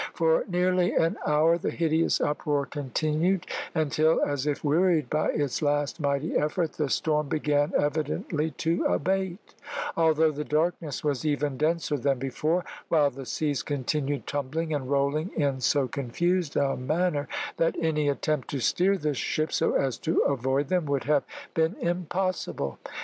[0.15, 5.99] For nearly an hour the hideous uproar continued, until, as if wearied by its last
[5.99, 9.53] mighty effort, the storm began evidently to abate,
[9.95, 15.29] although the darkness was even denser than before, while the seas continued tumbling and rolling
[15.35, 17.27] in so confused a manner
[17.57, 21.75] that any attempt to steer the ship, so as to avoid them, would have been
[21.79, 22.79] impossible.